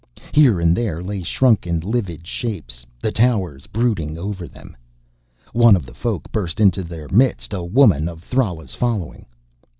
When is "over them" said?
4.17-4.75